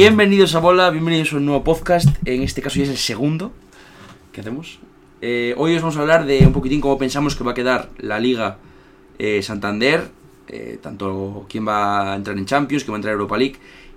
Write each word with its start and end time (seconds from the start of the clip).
Bienvenidos 0.00 0.54
a 0.54 0.60
Bola, 0.60 0.88
bienvenidos 0.88 1.34
a 1.34 1.36
un 1.36 1.44
nuevo 1.44 1.62
podcast. 1.62 2.08
En 2.24 2.40
este 2.40 2.62
caso 2.62 2.78
ya 2.78 2.84
es 2.84 2.88
el 2.88 2.96
segundo 2.96 3.52
que 4.32 4.40
hacemos. 4.40 4.78
Eh, 5.20 5.54
hoy 5.58 5.76
os 5.76 5.82
vamos 5.82 5.98
a 5.98 6.00
hablar 6.00 6.24
de 6.24 6.38
un 6.46 6.54
poquitín 6.54 6.80
cómo 6.80 6.96
pensamos 6.96 7.36
que 7.36 7.44
va 7.44 7.50
a 7.50 7.54
quedar 7.54 7.90
la 7.98 8.18
Liga 8.18 8.56
eh, 9.18 9.42
Santander, 9.42 10.08
eh, 10.48 10.78
tanto 10.80 11.44
quién 11.50 11.68
va 11.68 12.14
a 12.14 12.16
entrar 12.16 12.38
en 12.38 12.46
Champions, 12.46 12.82
quién 12.84 12.94
va 12.94 12.96
a 12.96 13.00
entrar 13.00 13.12
en 13.12 13.18
Europa 13.18 13.36
League 13.36 13.56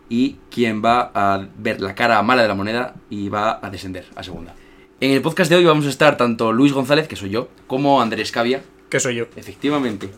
y 0.09 0.35
quién 0.51 0.83
va 0.83 1.09
a 1.15 1.47
ver 1.57 1.79
la 1.79 1.95
cara 1.95 2.21
mala 2.21 2.41
de 2.41 2.49
la 2.49 2.55
moneda 2.55 2.95
y 3.09 3.29
va 3.29 3.65
a 3.65 3.69
descender 3.69 4.05
a 4.17 4.23
segunda. 4.23 4.53
En 4.99 5.11
el 5.11 5.21
podcast 5.21 5.49
de 5.49 5.55
hoy 5.55 5.63
vamos 5.63 5.85
a 5.85 5.89
estar 5.89 6.17
tanto 6.17 6.51
Luis 6.51 6.73
González, 6.73 7.07
que 7.07 7.15
soy 7.15 7.29
yo, 7.29 7.47
como 7.65 8.01
Andrés 8.01 8.33
Cavia, 8.33 8.61
Que 8.89 8.99
soy 8.99 9.15
yo. 9.15 9.27
efectivamente. 9.37 10.09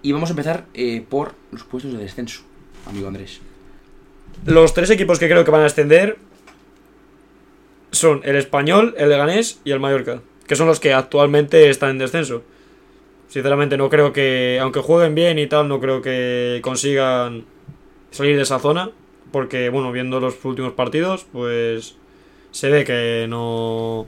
Y 0.00 0.12
vamos 0.12 0.30
a 0.30 0.32
empezar 0.32 0.68
por 1.10 1.34
los 1.50 1.64
puestos 1.64 1.92
de 1.92 1.98
descenso, 1.98 2.40
amigo 2.86 3.08
Andrés. 3.08 3.42
Los 4.44 4.74
tres 4.74 4.90
equipos 4.90 5.18
que 5.18 5.28
creo 5.28 5.44
que 5.44 5.50
van 5.50 5.62
a 5.62 5.66
ascender 5.66 6.18
son 7.90 8.22
el 8.24 8.36
Español, 8.36 8.94
el 8.98 9.08
Leganés 9.08 9.60
y 9.64 9.70
el 9.70 9.80
Mallorca, 9.80 10.20
que 10.46 10.56
son 10.56 10.66
los 10.66 10.80
que 10.80 10.92
actualmente 10.92 11.70
están 11.70 11.90
en 11.90 11.98
descenso. 11.98 12.42
Sinceramente 13.28 13.76
no 13.76 13.88
creo 13.88 14.12
que, 14.12 14.58
aunque 14.60 14.80
jueguen 14.80 15.14
bien 15.14 15.38
y 15.38 15.46
tal, 15.46 15.68
no 15.68 15.80
creo 15.80 16.02
que 16.02 16.60
consigan 16.62 17.44
salir 18.10 18.36
de 18.36 18.42
esa 18.42 18.58
zona, 18.58 18.90
porque 19.30 19.68
bueno, 19.68 19.92
viendo 19.92 20.20
los 20.20 20.44
últimos 20.44 20.72
partidos, 20.72 21.26
pues 21.32 21.96
se 22.50 22.68
ve 22.68 22.84
que 22.84 23.26
no 23.28 24.06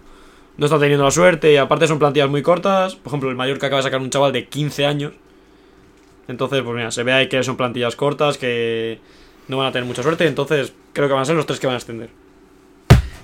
no 0.56 0.66
están 0.66 0.80
teniendo 0.80 1.04
la 1.04 1.10
suerte 1.10 1.52
y 1.52 1.56
aparte 1.56 1.86
son 1.86 1.98
plantillas 1.98 2.28
muy 2.28 2.42
cortas. 2.42 2.94
Por 2.94 3.10
ejemplo, 3.10 3.30
el 3.30 3.36
Mallorca 3.36 3.66
acaba 3.66 3.78
de 3.78 3.84
sacar 3.84 4.00
un 4.00 4.10
chaval 4.10 4.32
de 4.32 4.46
15 4.46 4.86
años. 4.86 5.12
Entonces, 6.28 6.62
pues 6.62 6.76
mira, 6.76 6.90
se 6.90 7.02
ve 7.02 7.12
ahí 7.12 7.28
que 7.28 7.42
son 7.42 7.56
plantillas 7.56 7.96
cortas, 7.96 8.38
que 8.38 8.98
no 9.48 9.56
van 9.58 9.66
a 9.66 9.72
tener 9.72 9.86
mucha 9.86 10.02
suerte. 10.02 10.26
Entonces, 10.26 10.72
creo 10.92 11.08
que 11.08 11.14
van 11.14 11.22
a 11.22 11.26
ser 11.26 11.36
los 11.36 11.46
tres 11.46 11.60
que 11.60 11.66
van 11.66 11.74
a 11.74 11.78
ascender. 11.78 12.10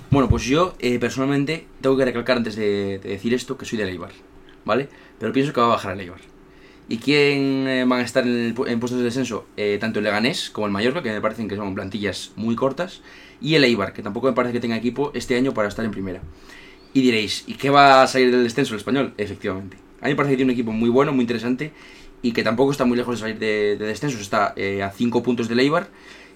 Bueno, 0.09 0.27
pues 0.27 0.43
yo 0.43 0.75
eh, 0.79 0.99
personalmente 0.99 1.67
tengo 1.79 1.95
que 1.95 2.05
recalcar 2.05 2.37
antes 2.37 2.55
de, 2.55 2.99
de 2.99 3.09
decir 3.09 3.33
esto 3.33 3.57
que 3.57 3.65
soy 3.65 3.77
de 3.77 3.89
Eibar, 3.89 4.11
¿vale? 4.65 4.89
Pero 5.19 5.31
pienso 5.31 5.53
que 5.53 5.61
va 5.61 5.67
a 5.67 5.69
bajar 5.69 5.93
el 5.93 6.01
Eibar. 6.01 6.19
¿Y 6.89 6.97
quién 6.97 7.65
eh, 7.69 7.85
van 7.87 8.01
a 8.01 8.03
estar 8.03 8.27
en 8.27 8.53
puestos 8.53 8.97
de 8.97 9.05
descenso? 9.05 9.45
Eh, 9.55 9.77
tanto 9.79 9.99
el 9.99 10.03
Leganés 10.03 10.49
como 10.49 10.67
el 10.67 10.73
Mallorca, 10.73 11.01
que 11.01 11.11
me 11.11 11.21
parecen 11.21 11.47
que 11.47 11.55
son 11.55 11.73
plantillas 11.73 12.33
muy 12.35 12.57
cortas, 12.57 13.01
y 13.39 13.55
el 13.55 13.63
Eibar, 13.63 13.93
que 13.93 14.03
tampoco 14.03 14.27
me 14.27 14.33
parece 14.33 14.51
que 14.51 14.59
tenga 14.59 14.75
equipo 14.75 15.11
este 15.13 15.37
año 15.37 15.53
para 15.53 15.69
estar 15.69 15.85
en 15.85 15.91
primera. 15.91 16.21
Y 16.93 17.01
diréis, 17.01 17.45
¿y 17.47 17.53
qué 17.53 17.69
va 17.69 18.03
a 18.03 18.07
salir 18.07 18.31
del 18.31 18.43
descenso 18.43 18.73
el 18.73 18.79
español? 18.79 19.13
Efectivamente. 19.17 19.77
A 20.01 20.05
mí 20.05 20.11
me 20.11 20.15
parece 20.17 20.33
que 20.33 20.37
tiene 20.37 20.51
un 20.51 20.53
equipo 20.53 20.73
muy 20.73 20.89
bueno, 20.89 21.13
muy 21.13 21.21
interesante, 21.21 21.71
y 22.21 22.33
que 22.33 22.43
tampoco 22.43 22.71
está 22.71 22.85
muy 22.85 22.97
lejos 22.97 23.15
de 23.15 23.19
salir 23.21 23.39
de, 23.39 23.77
de 23.77 23.85
descenso, 23.85 24.19
está 24.19 24.53
eh, 24.55 24.83
a 24.83 24.91
5 24.91 25.23
puntos 25.23 25.47
del 25.47 25.59
Eibar. 25.59 25.87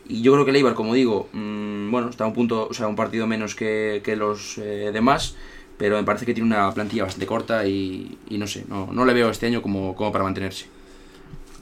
Y 0.08 0.22
yo 0.22 0.34
creo 0.34 0.46
que 0.46 0.52
el 0.52 0.58
Eibar, 0.58 0.76
como 0.76 0.94
digo, 0.94 1.30
mm, 1.34 1.92
bueno, 1.92 2.10
está 2.10 2.26
a 2.26 2.28
un 2.28 2.34
punto, 2.34 2.68
o 2.70 2.74
sea, 2.74 2.88
un 2.88 2.96
partido 2.96 3.28
menos 3.28 3.56
que, 3.56 4.02
que 4.04 4.16
los 4.16 4.58
eh, 4.58 4.92
demás, 4.94 5.36
pero 5.78 5.98
me 5.98 6.04
parece 6.04 6.26
que 6.26 6.34
tiene 6.34 6.48
una 6.48 6.72
plantilla 6.74 7.04
bastante 7.04 7.26
corta 7.26 7.68
y, 7.68 8.18
y 8.30 8.38
no 8.38 8.48
sé, 8.48 8.66
no, 8.68 8.90
no 8.92 9.06
le 9.06 9.14
veo 9.14 9.30
este 9.30 9.48
año 9.48 9.62
como, 9.62 9.96
como 9.96 10.12
para 10.12 10.24
mantenerse. 10.24 10.66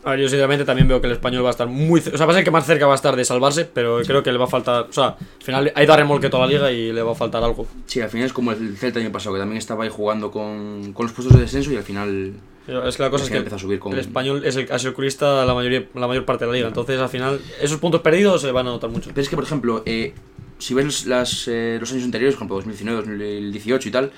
A 0.05 0.11
ver, 0.11 0.19
yo 0.19 0.27
sinceramente 0.27 0.65
también 0.65 0.87
veo 0.87 0.99
que 0.99 1.07
el 1.07 1.13
español 1.13 1.45
va 1.45 1.49
a 1.49 1.51
estar 1.51 1.67
muy. 1.67 1.99
O 1.99 2.17
sea, 2.17 2.25
va 2.25 2.33
a 2.33 2.35
ser 2.35 2.43
que 2.43 2.51
más 2.51 2.65
cerca 2.65 2.85
va 2.85 2.93
a 2.93 2.95
estar 2.95 3.15
de 3.15 3.23
salvarse, 3.23 3.65
pero 3.65 4.01
creo 4.05 4.21
que 4.21 4.31
le 4.31 4.37
va 4.37 4.45
a 4.45 4.49
faltar. 4.49 4.87
O 4.89 4.93
sea, 4.93 5.05
al 5.19 5.43
final 5.43 5.71
hay 5.73 5.85
da 5.85 5.95
remolque 5.95 6.29
toda 6.29 6.45
la 6.45 6.51
liga 6.51 6.71
y 6.71 6.91
le 6.91 7.01
va 7.01 7.13
a 7.13 7.15
faltar 7.15 7.41
algo. 7.43 7.67
Sí, 7.85 8.01
al 8.01 8.09
final 8.09 8.27
es 8.27 8.33
como 8.33 8.51
el 8.51 8.77
Celta 8.77 8.99
el 8.99 9.05
año 9.05 9.13
pasado, 9.13 9.35
que 9.35 9.39
también 9.39 9.57
estaba 9.57 9.85
ahí 9.85 9.89
jugando 9.89 10.29
con, 10.29 10.91
con 10.93 11.05
los 11.05 11.13
puestos 11.13 11.35
de 11.35 11.41
descenso 11.41 11.71
y 11.71 11.77
al 11.77 11.83
final 11.83 12.33
Pero 12.65 12.85
Es 12.85 12.97
que 12.97 13.03
la 13.03 13.09
cosa 13.09 13.23
es 13.23 13.29
que 13.29 13.37
empezó 13.37 13.55
a 13.55 13.59
subir 13.59 13.79
con... 13.79 13.93
el 13.93 13.99
español 13.99 14.43
es 14.45 14.57
el, 14.57 14.69
ha 14.71 14.77
sido 14.77 14.89
el 14.89 14.95
curista 14.95 15.45
la, 15.45 15.53
mayoría, 15.53 15.85
la 15.93 16.07
mayor 16.07 16.25
parte 16.25 16.43
de 16.43 16.51
la 16.51 16.57
liga. 16.57 16.67
Entonces, 16.67 16.99
al 16.99 17.09
final, 17.09 17.39
esos 17.61 17.77
puntos 17.79 18.01
perdidos 18.01 18.41
se 18.41 18.51
van 18.51 18.67
a 18.67 18.71
notar 18.71 18.89
mucho. 18.89 19.09
Pero 19.09 19.21
es 19.21 19.29
que, 19.29 19.37
por 19.37 19.45
ejemplo, 19.45 19.83
eh, 19.85 20.13
si 20.59 20.73
ves 20.73 21.05
las, 21.05 21.47
eh, 21.47 21.77
los 21.79 21.91
años 21.93 22.03
anteriores, 22.03 22.35
por 22.35 22.39
ejemplo, 22.39 22.55
2019, 22.57 22.97
2018 22.97 23.87
y 23.87 23.91
tal, 23.91 24.11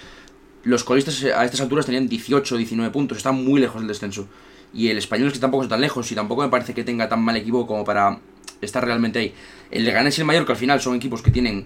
los 0.63 0.83
colistas 0.83 1.23
a 1.23 1.45
estas 1.45 1.61
alturas 1.61 1.85
tenían 1.85 2.07
18, 2.07 2.57
19 2.57 2.91
puntos, 2.91 3.17
están 3.17 3.43
muy 3.43 3.61
lejos 3.61 3.81
del 3.81 3.87
descenso. 3.87 4.27
Y 4.75 4.89
el 4.89 4.97
español 4.97 5.27
es 5.27 5.33
que 5.33 5.39
tampoco 5.39 5.63
está 5.63 5.75
tan 5.75 5.81
lejos 5.81 6.11
y 6.11 6.15
tampoco 6.15 6.41
me 6.41 6.49
parece 6.49 6.73
que 6.73 6.83
tenga 6.83 7.07
tan 7.07 7.21
mal 7.23 7.37
equipo 7.37 7.65
como 7.65 7.85
para 7.85 8.19
estar 8.61 8.83
realmente 8.83 9.19
ahí. 9.19 9.33
El 9.71 9.85
Leganés 9.85 10.17
y 10.17 10.21
el 10.21 10.27
Mallorca 10.27 10.51
al 10.51 10.59
final 10.59 10.81
son 10.81 10.95
equipos 10.95 11.21
que 11.21 11.31
tienen 11.31 11.65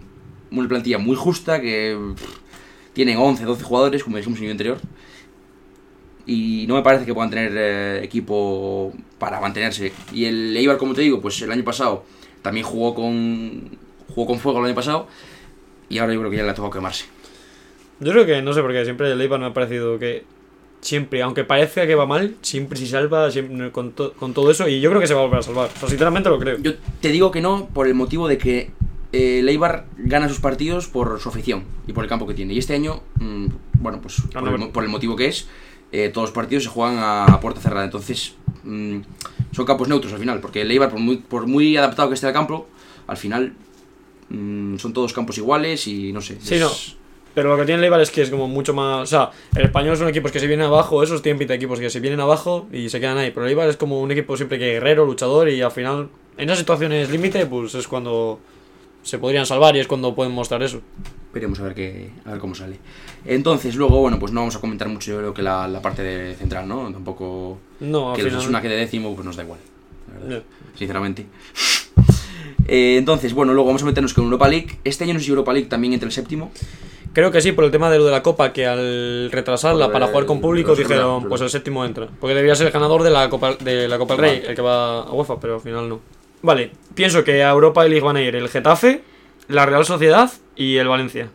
una 0.52 0.68
plantilla 0.68 1.00
muy 1.00 1.16
justa, 1.16 1.59
que 1.59 1.98
tienen 2.94 3.18
11, 3.18 3.44
12 3.44 3.64
jugadores, 3.64 4.03
como 4.03 4.18
dijimos 4.18 4.40
en 4.40 4.46
el 4.46 4.52
anterior. 4.52 4.78
Y 6.28 6.66
no 6.68 6.75
me 6.75 6.84
parece 6.84 7.06
que 7.06 7.14
puedan 7.14 7.31
tener 7.31 7.52
eh, 7.56 8.03
equipo 8.03 8.94
para 9.18 9.40
mantenerse. 9.40 9.92
Y 10.14 10.25
el 10.25 10.56
Eibar, 10.56 10.78
como 10.78 10.94
te 10.94 11.02
digo, 11.02 11.19
pues 11.19 11.42
el 11.42 11.52
año 11.52 11.64
pasado 11.64 12.06
también 12.44 12.66
jugó 12.66 12.94
con 12.94 13.78
jugó 14.14 14.28
con 14.28 14.40
fuego 14.40 14.59
el 14.59 14.66
año 14.66 14.75
pasado 14.75 15.08
y 15.88 15.98
ahora 15.98 16.14
yo 16.14 16.19
creo 16.19 16.31
que 16.31 16.38
ya 16.38 16.44
le 16.44 16.50
ha 16.50 16.53
tocado 16.53 16.72
quemarse. 16.72 17.06
Yo 18.00 18.12
creo 18.12 18.25
que, 18.25 18.42
no 18.42 18.53
sé 18.53 18.62
por 18.62 18.72
qué, 18.72 18.84
siempre 18.84 19.12
el 19.12 19.19
Eibar 19.19 19.40
me 19.40 19.48
ha 19.48 19.53
parecido 19.53 19.98
que 19.98 20.24
siempre, 20.81 21.22
aunque 21.22 21.44
parezca 21.44 21.85
que 21.85 21.95
va 21.95 22.06
mal, 22.06 22.35
siempre 22.41 22.78
se 22.79 22.88
salva 22.88 23.29
siempre, 23.31 23.72
con, 23.72 23.91
to- 23.91 24.13
con 24.13 24.34
todo 24.34 24.50
eso 24.51 24.67
y 24.67 24.79
yo 24.81 24.90
creo 24.90 25.01
que 25.01 25.07
se 25.07 25.13
va 25.13 25.22
a 25.22 25.23
volver 25.23 25.40
a 25.40 25.44
salvar. 25.44 25.69
O 25.75 25.79
sea, 25.79 25.90
sinceramente 25.90 26.29
lo 26.29 26.40
creo. 26.40 26.57
Yo 26.59 26.73
te 27.01 27.09
digo 27.09 27.31
que 27.31 27.41
no 27.41 27.67
por 27.73 27.88
el 27.88 27.94
motivo 27.95 28.28
de 28.28 28.38
que 28.38 28.72
eh, 29.12 29.39
el 29.39 29.50
Eibar 29.50 29.85
gana 29.97 30.29
sus 30.29 30.39
partidos 30.39 30.88
por 30.88 31.19
su 31.19 31.29
afición 31.29 31.63
y 31.88 31.94
por 31.94 32.03
el 32.03 32.09
campo 32.09 32.25
que 32.28 32.34
tiene. 32.34 32.53
Y 32.53 32.59
este 32.59 32.75
año, 32.75 33.01
mm, 33.19 33.45
bueno, 33.79 34.00
pues 34.01 34.22
por 34.31 34.44
no, 34.44 34.66
el, 34.66 34.72
por 34.72 34.88
motivo 34.88 35.16
que 35.16 35.28
es, 35.28 35.47
eh, 35.91 36.09
todos 36.13 36.29
los 36.29 36.34
partidos 36.35 36.63
se 36.63 36.69
juegan 36.69 36.97
a, 37.00 37.25
a 37.25 37.39
puerta 37.39 37.59
cerrada. 37.59 37.85
Entonces, 37.85 38.35
mm, 38.63 39.00
son 39.51 39.66
campos 39.66 39.88
neutros 39.89 40.13
al 40.13 40.19
final, 40.19 40.39
porque 40.39 40.62
el 40.62 40.72
Eibar, 40.72 40.89
por 40.91 41.00
muy, 41.00 41.18
por 41.18 41.47
muy 41.47 41.75
adaptado 41.75 42.09
que 42.09 42.16
esté 42.16 42.28
al 42.28 42.34
campo, 42.34 42.68
al 43.07 43.18
final 43.18 43.53
mm, 44.29 44.78
son 44.78 44.94
todos 44.94 45.12
campos 45.13 45.38
iguales 45.38 45.88
y 45.88 46.13
no 46.13 46.22
sé. 46.22 46.38
Sí, 46.41 46.56
es- 46.56 46.62
no. 46.62 46.99
Pero 47.35 47.50
lo 47.50 47.57
que 47.57 47.66
tiene 47.66 47.79
el 47.79 47.85
Eibar 47.85 48.01
es 48.01 48.12
que 48.12 48.22
es 48.22 48.29
como 48.29 48.47
mucho 48.47 48.73
más. 48.73 49.03
O 49.03 49.06
sea, 49.06 49.31
el 49.56 49.66
español 49.66 49.95
son 49.97 50.07
equipos 50.09 50.31
que 50.31 50.40
se 50.40 50.47
vienen 50.47 50.66
abajo, 50.66 51.03
esos 51.03 51.22
tienen 51.22 51.38
pinta 51.38 51.53
de 51.53 51.57
equipos 51.57 51.79
que 51.79 51.90
se 51.90 52.00
vienen 52.00 52.19
abajo 52.19 52.67
y 52.72 52.90
se 52.90 53.00
quedan 53.00 53.17
ahí. 53.17 53.31
Pero 53.31 53.45
el 53.45 53.51
Eibar 53.51 53.69
es 53.69 53.78
como 53.78 54.01
un 54.01 54.12
equipo 54.12 54.35
siempre 54.35 54.57
que 54.57 54.73
guerrero, 54.73 55.06
luchador 55.06 55.50
y 55.50 55.62
al 55.62 55.72
final, 55.72 56.09
en 56.38 56.45
esas 56.45 56.59
situaciones 56.59 57.09
límite, 57.09 57.45
pues 57.45 57.75
es 57.75 57.88
cuando 57.88 58.39
se 59.03 59.18
podrían 59.18 59.45
salvar 59.45 59.75
y 59.75 59.79
es 59.79 59.88
cuando 59.88 60.13
pueden 60.13 60.34
mostrar 60.34 60.62
eso. 60.63 60.81
Veremos 61.34 61.59
a 61.59 61.63
ver 61.63 61.75
qué, 61.75 62.09
a 62.25 62.31
ver 62.31 62.39
cómo 62.39 62.56
sale. 62.56 62.78
Entonces, 63.25 63.75
luego, 63.75 64.00
bueno, 64.00 64.19
pues 64.19 64.31
no 64.31 64.41
vamos 64.41 64.56
a 64.56 64.59
comentar 64.59 64.89
mucho, 64.89 65.12
yo 65.12 65.18
creo 65.19 65.34
que 65.34 65.41
la, 65.44 65.68
la 65.68 65.81
parte 65.81 66.01
de 66.01 66.35
central, 66.35 66.68
¿no? 66.68 66.91
Tampoco. 66.91 67.59
No, 67.79 68.12
al 68.12 68.16
que 68.18 68.23
final. 68.23 68.39
es 68.39 68.47
una 68.47 68.62
que 68.62 68.68
de 68.69 68.75
décimo, 68.78 69.13
pues 69.13 69.25
nos 69.25 69.35
da 69.35 69.44
igual. 69.44 69.59
la 70.12 70.19
verdad, 70.19 70.44
Ya. 70.44 70.78
Sinceramente. 70.78 71.25
Eh, 72.72 72.97
entonces, 72.97 73.34
bueno, 73.34 73.51
luego 73.53 73.66
vamos 73.66 73.81
a 73.81 73.85
meternos 73.85 74.13
con 74.13 74.25
Europa 74.25 74.47
League. 74.47 74.78
Este 74.84 75.03
año 75.03 75.16
no 75.16 75.19
si 75.19 75.29
Europa 75.29 75.51
League 75.53 75.68
también 75.68 75.91
entra 75.94 76.06
el 76.06 76.12
séptimo. 76.13 76.51
Creo 77.14 77.31
que 77.31 77.42
sí, 77.42 77.52
por 77.52 77.66
el 77.66 77.72
tema 77.72 77.90
de 77.90 77.97
lo 77.97 78.06
de 78.06 78.12
la 78.12 78.22
Copa, 78.22 78.53
que 78.53 78.66
al 78.68 79.30
retrasarla 79.31 79.86
Por 79.86 79.94
para 79.94 80.06
el- 80.06 80.12
jugar 80.12 80.25
con 80.28 80.42
público 80.42 80.75
dijeron, 80.75 81.28
pues 81.28 81.42
el 81.42 81.50
séptimo 81.50 81.84
entra. 81.84 82.08
Porque 82.20 82.36
debería 82.36 82.56
ser 82.56 82.68
el 82.68 82.74
ganador 82.74 83.03
de 83.03 83.09
la 83.09 83.30
Copa, 83.30 83.56
de 83.56 83.88
la 83.88 83.97
Copa 83.97 84.14
del 84.16 84.22
Rey, 84.22 84.44
el 84.47 84.56
que 84.56 84.62
va 84.62 85.02
a 85.02 85.12
UEFA, 85.12 85.40
pero 85.40 85.56
al 85.56 85.62
final 85.62 85.90
no. 85.90 86.00
Vale, 86.42 86.72
pienso 86.94 87.24
que 87.24 87.44
a 87.44 87.50
Europa 87.50 87.84
League 87.86 88.02
van 88.06 88.16
a 88.18 88.22
ir 88.22 88.36
el 88.36 88.48
Getafe, 88.48 89.02
la 89.48 89.66
Real 89.66 89.86
Sociedad 89.86 90.31
y 90.56 90.78
el 90.78 90.88
Valencia. 90.88 91.30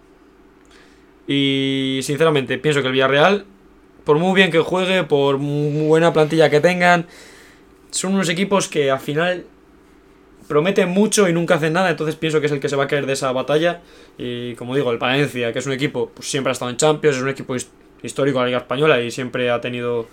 Y 1.27 2.01
sinceramente, 2.03 2.59
pienso 2.59 2.81
que 2.81 2.87
el 2.89 2.93
Villarreal, 2.93 3.45
por 4.05 4.19
muy 4.19 4.35
bien 4.35 4.51
que 4.51 4.59
juegue, 4.61 5.05
por 5.05 5.39
muy 5.39 5.87
buena 5.87 6.13
plantilla 6.13 6.51
que 6.51 6.61
tengan, 6.61 7.07
son 7.91 8.15
unos 8.15 8.29
equipos 8.29 8.69
que 8.69 8.91
al 8.91 9.01
final 9.01 9.47
prometen 10.49 10.89
mucho 10.91 11.29
y 11.29 11.33
nunca 11.33 11.55
hacen 11.57 11.73
nada, 11.73 11.91
entonces 11.91 12.17
pienso 12.17 12.41
que 12.41 12.47
es 12.47 12.53
el 12.53 12.61
que 12.61 12.69
se 12.69 12.77
va 12.77 12.85
a 12.85 12.87
caer 12.89 13.07
de 13.07 13.13
esa 13.15 13.33
batalla. 13.33 13.81
Y 14.19 14.55
como 14.55 14.75
digo, 14.77 14.91
el 14.93 14.99
Valencia, 14.99 15.53
que 15.53 15.59
es 15.59 15.67
un 15.67 15.73
equipo, 15.73 16.11
pues 16.15 16.31
siempre 16.31 16.51
ha 16.51 16.53
estado 16.53 16.71
en 16.71 16.77
Champions, 16.77 17.17
es 17.17 17.23
un 17.23 17.29
equipo 17.29 17.55
his- 17.55 17.71
histórico 18.03 18.39
de 18.39 18.45
la 18.45 18.47
Liga 18.49 18.59
Española 18.59 19.01
y 19.01 19.11
siempre 19.11 19.51
ha 19.51 19.61
tenido 19.61 20.07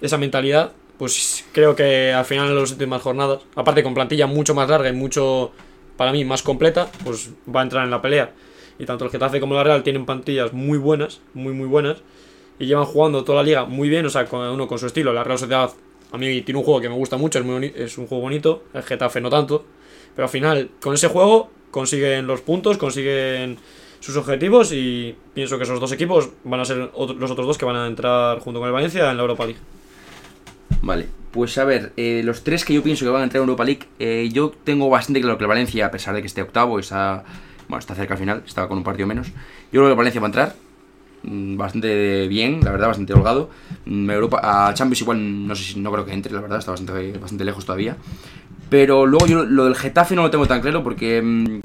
esa 0.00 0.18
mentalidad, 0.18 0.72
pues 0.98 1.44
creo 1.52 1.74
que 1.74 2.12
al 2.12 2.24
final 2.24 2.48
de 2.48 2.54
las 2.54 2.70
últimas 2.70 3.02
jornadas, 3.02 3.40
aparte 3.54 3.82
con 3.82 3.94
plantilla 3.94 4.26
mucho 4.26 4.54
más 4.54 4.68
larga 4.68 4.88
y 4.88 4.92
mucho, 4.92 5.52
para 5.96 6.12
mí, 6.12 6.24
más 6.24 6.42
completa, 6.42 6.88
pues 7.04 7.30
va 7.54 7.60
a 7.60 7.62
entrar 7.64 7.84
en 7.84 7.90
la 7.90 8.02
pelea. 8.02 8.32
Y 8.78 8.84
tanto 8.86 9.04
el 9.04 9.10
Getafe 9.10 9.40
como 9.40 9.54
la 9.54 9.64
Real 9.64 9.82
tienen 9.82 10.06
plantillas 10.06 10.52
muy 10.52 10.78
buenas, 10.78 11.20
muy 11.34 11.52
muy 11.52 11.66
buenas, 11.66 11.98
y 12.60 12.66
llevan 12.66 12.84
jugando 12.84 13.24
toda 13.24 13.38
la 13.38 13.44
liga 13.44 13.64
muy 13.64 13.88
bien, 13.88 14.06
o 14.06 14.10
sea, 14.10 14.26
uno 14.30 14.68
con 14.68 14.78
su 14.78 14.86
estilo. 14.86 15.12
La 15.12 15.24
Real 15.24 15.38
Sociedad, 15.38 15.70
a 16.12 16.18
mí 16.18 16.42
tiene 16.42 16.58
un 16.58 16.64
juego 16.64 16.80
que 16.80 16.88
me 16.88 16.94
gusta 16.94 17.16
mucho, 17.16 17.38
es, 17.38 17.44
muy 17.44 17.72
es 17.74 17.98
un 17.98 18.06
juego 18.06 18.22
bonito, 18.22 18.64
el 18.74 18.82
Getafe 18.82 19.20
no 19.20 19.30
tanto, 19.30 19.64
pero 20.14 20.26
al 20.26 20.30
final, 20.30 20.70
con 20.80 20.94
ese 20.94 21.08
juego, 21.08 21.50
consiguen 21.70 22.26
los 22.26 22.40
puntos, 22.40 22.78
consiguen 22.78 23.58
sus 24.00 24.16
objetivos 24.16 24.72
y 24.72 25.14
pienso 25.34 25.58
que 25.58 25.64
esos 25.64 25.80
dos 25.80 25.92
equipos 25.92 26.30
van 26.44 26.60
a 26.60 26.64
ser 26.64 26.90
los 26.96 27.30
otros 27.30 27.46
dos 27.46 27.58
que 27.58 27.64
van 27.64 27.76
a 27.76 27.86
entrar 27.86 28.38
junto 28.40 28.60
con 28.60 28.68
el 28.68 28.72
Valencia 28.72 29.10
en 29.10 29.16
la 29.16 29.22
Europa 29.22 29.44
League. 29.44 29.60
Vale, 30.80 31.06
pues 31.32 31.58
a 31.58 31.64
ver, 31.64 31.92
eh, 31.96 32.22
los 32.24 32.44
tres 32.44 32.64
que 32.64 32.72
yo 32.72 32.82
pienso 32.82 33.04
que 33.04 33.10
van 33.10 33.22
a 33.22 33.24
entrar 33.24 33.42
en 33.42 33.48
Europa 33.48 33.64
League, 33.64 33.86
eh, 33.98 34.28
yo 34.32 34.52
tengo 34.64 34.88
bastante 34.88 35.20
claro 35.20 35.36
que 35.36 35.44
el 35.44 35.48
Valencia, 35.48 35.86
a 35.86 35.90
pesar 35.90 36.14
de 36.14 36.20
que 36.20 36.26
esté 36.26 36.40
octavo, 36.42 36.78
está, 36.78 37.24
bueno, 37.68 37.80
está 37.80 37.94
cerca 37.94 38.14
al 38.14 38.20
final, 38.20 38.42
estaba 38.46 38.68
con 38.68 38.78
un 38.78 38.84
partido 38.84 39.06
menos, 39.06 39.28
yo 39.28 39.80
creo 39.80 39.84
que 39.84 39.90
el 39.90 39.96
Valencia 39.96 40.20
va 40.20 40.26
a 40.26 40.28
entrar 40.28 40.67
bastante 41.56 42.28
bien, 42.28 42.60
la 42.62 42.72
verdad, 42.72 42.88
bastante 42.88 43.12
holgado. 43.14 43.50
Mm, 43.86 44.10
Europa, 44.10 44.40
a 44.42 44.74
Champions 44.74 45.00
igual 45.02 45.46
no 45.46 45.54
sé 45.54 45.64
si 45.64 45.80
no 45.80 45.92
creo 45.92 46.04
que 46.04 46.12
entre, 46.12 46.32
la 46.32 46.40
verdad, 46.40 46.58
está 46.58 46.72
bastante, 46.72 47.18
bastante 47.18 47.44
lejos 47.44 47.64
todavía. 47.64 47.96
Pero 48.70 49.06
luego 49.06 49.26
yo 49.26 49.44
lo 49.44 49.64
del 49.64 49.74
Getafe 49.76 50.14
no 50.14 50.22
lo 50.22 50.30
tengo 50.30 50.46
tan 50.46 50.60
claro 50.60 50.82
porque 50.82 51.22
mm, 51.22 51.46
he 51.46 51.60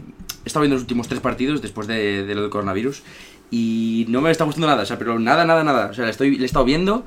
estado 0.46 0.62
viendo 0.62 0.76
los 0.76 0.84
últimos 0.84 1.08
tres 1.08 1.20
partidos 1.20 1.62
después 1.62 1.88
de, 1.88 2.26
de 2.26 2.36
lo 2.36 2.42
del 2.42 2.50
coronavirus 2.50 3.04
y 3.52 4.06
no 4.10 4.22
me 4.22 4.32
está 4.32 4.46
gustando 4.46 4.68
nada, 4.68 4.82
o 4.84 4.86
sea, 4.86 4.98
pero 4.98 5.20
nada, 5.20 5.46
nada, 5.46 5.64
nada. 5.64 5.88
O 5.92 5.94
sea, 5.94 6.06
le, 6.06 6.12
estoy, 6.12 6.38
le 6.38 6.44
he 6.44 6.46
estado 6.46 6.66
viendo 6.66 7.06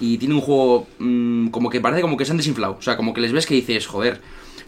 y 0.00 0.18
tiene 0.18 0.34
un 0.34 0.40
juego 0.40 0.86
mm, 0.98 1.48
como 1.48 1.70
que 1.70 1.80
parece 1.80 2.02
como 2.02 2.16
que 2.16 2.24
se 2.24 2.30
han 2.30 2.36
desinflado. 2.36 2.76
O 2.78 2.82
sea, 2.82 2.96
como 2.96 3.12
que 3.12 3.20
les 3.20 3.32
ves 3.32 3.46
que 3.46 3.54
dices, 3.54 3.86
joder. 3.86 4.20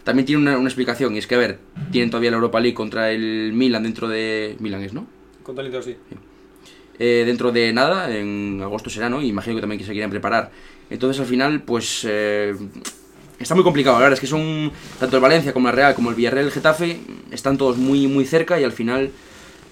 También 0.03 0.25
tiene 0.25 0.41
una, 0.41 0.57
una 0.57 0.67
explicación 0.67 1.15
y 1.15 1.19
es 1.19 1.27
que, 1.27 1.35
a 1.35 1.37
ver, 1.37 1.59
tienen 1.91 2.09
todavía 2.09 2.31
la 2.31 2.37
Europa 2.37 2.59
League 2.59 2.73
contra 2.73 3.11
el 3.11 3.53
Milan 3.53 3.83
dentro 3.83 4.07
de... 4.07 4.55
Milan 4.59 4.81
es, 4.81 4.93
¿no? 4.93 5.05
Con 5.43 5.55
tal 5.55 5.71
sí. 5.83 5.95
Eh, 6.99 7.23
dentro 7.25 7.51
de 7.51 7.73
nada, 7.73 8.15
en 8.15 8.59
agosto 8.63 8.89
será, 8.89 9.09
¿no? 9.09 9.21
Imagino 9.21 9.55
que 9.55 9.61
también 9.61 9.79
que 9.79 9.85
se 9.85 9.91
quieren 9.93 10.09
preparar. 10.09 10.51
Entonces 10.89 11.19
al 11.19 11.25
final, 11.27 11.61
pues 11.63 12.05
eh, 12.07 12.55
está 13.39 13.55
muy 13.55 13.63
complicado. 13.63 13.95
La 13.97 14.03
verdad 14.03 14.13
es 14.15 14.19
que 14.21 14.27
son 14.27 14.71
tanto 14.99 15.15
el 15.17 15.21
Valencia 15.21 15.53
como 15.53 15.69
el 15.69 15.75
Real, 15.75 15.95
como 15.95 16.09
el 16.09 16.15
Villarreal 16.15 16.45
el 16.45 16.51
Getafe, 16.51 16.99
están 17.31 17.57
todos 17.57 17.77
muy, 17.77 18.07
muy 18.07 18.25
cerca 18.25 18.59
y 18.59 18.63
al 18.63 18.71
final 18.71 19.11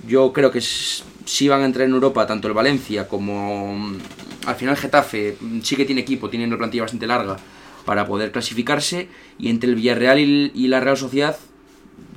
yo 0.07 0.31
creo 0.33 0.51
que 0.51 0.60
s- 0.60 1.04
sí 1.25 1.48
van 1.48 1.62
a 1.62 1.66
entrar 1.66 1.86
en 1.88 1.94
Europa 1.94 2.25
tanto 2.25 2.48
el 2.48 2.54
Valencia 2.54 3.07
como 3.07 3.98
al 4.45 4.56
final 4.56 4.77
Getafe 4.77 5.36
sí 5.62 5.75
que 5.75 5.86
tiene 5.86 6.01
equipo, 6.01 6.30
tiene 6.30 6.45
una 6.48 6.57
plantilla 6.57 6.83
bastante 6.83 7.06
larga 7.07 7.38
para 7.86 8.06
poder 8.07 8.31
clasificarse 8.31 9.10
y 9.38 9.50
entre 9.50 9.69
el 9.69 9.75
Villarreal 9.75 10.19
y, 10.19 10.51
y 10.56 10.68
la 10.68 10.80
Real 10.80 10.98
Sociedad 10.98 11.38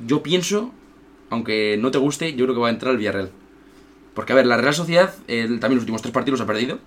yo 0.06 0.22
pienso, 0.22 0.72
aunque 1.30 1.76
no 1.80 1.90
te 1.90 1.98
guste, 1.98 2.32
yo 2.34 2.44
creo 2.44 2.54
que 2.54 2.60
va 2.60 2.68
a 2.68 2.70
entrar 2.72 2.92
el 2.92 2.98
Villarreal. 2.98 3.30
Porque, 4.14 4.32
a 4.32 4.36
ver, 4.36 4.46
la 4.46 4.56
Real 4.56 4.74
Sociedad 4.74 5.14
eh, 5.28 5.44
también 5.60 5.74
los 5.76 5.82
últimos 5.82 6.02
tres 6.02 6.12
partidos 6.12 6.40
ha 6.40 6.46
perdido. 6.46 6.78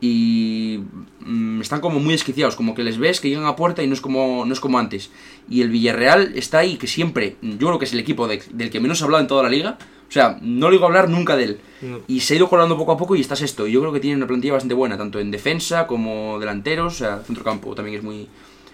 Y 0.00 0.80
mm, 1.20 1.60
están 1.60 1.80
como 1.80 2.00
muy 2.00 2.14
esquiciados, 2.14 2.56
como 2.56 2.74
que 2.74 2.82
les 2.82 2.98
ves 2.98 3.20
que 3.20 3.28
llegan 3.28 3.46
a 3.46 3.54
puerta 3.54 3.82
y 3.82 3.86
no 3.86 3.94
es 3.94 4.00
como, 4.00 4.44
no 4.44 4.52
es 4.52 4.58
como 4.60 4.78
antes. 4.78 5.10
Y 5.48 5.62
el 5.62 5.68
Villarreal 5.70 6.32
está 6.34 6.58
ahí, 6.58 6.76
que 6.76 6.86
siempre, 6.88 7.36
yo 7.40 7.68
creo 7.68 7.78
que 7.78 7.84
es 7.84 7.92
el 7.92 8.00
equipo 8.00 8.26
de- 8.26 8.42
del 8.52 8.70
que 8.70 8.80
menos 8.80 9.00
ha 9.00 9.04
hablado 9.04 9.20
en 9.22 9.28
toda 9.28 9.44
la 9.44 9.48
liga. 9.48 9.78
O 10.08 10.12
sea, 10.12 10.38
no 10.42 10.68
le 10.68 10.74
digo 10.76 10.86
hablar 10.86 11.08
nunca 11.08 11.36
de 11.36 11.44
él. 11.44 11.60
No. 11.82 12.00
Y 12.08 12.20
se 12.20 12.34
ha 12.34 12.36
ido 12.36 12.48
colando 12.48 12.76
poco 12.76 12.92
a 12.92 12.96
poco 12.96 13.14
y 13.16 13.20
está 13.20 13.36
sexto. 13.36 13.66
Y 13.66 13.72
yo 13.72 13.80
creo 13.80 13.92
que 13.92 14.00
tiene 14.00 14.16
una 14.16 14.26
plantilla 14.26 14.54
bastante 14.54 14.74
buena, 14.74 14.98
tanto 14.98 15.20
en 15.20 15.30
defensa 15.30 15.86
como 15.86 16.38
delanteros. 16.40 16.94
O 16.94 16.96
sea, 16.96 17.18
centrocampo 17.24 17.72
también 17.74 17.98
es 17.98 18.02
muy, 18.04 18.28